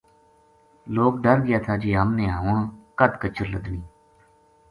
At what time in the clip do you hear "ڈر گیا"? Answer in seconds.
1.23-1.59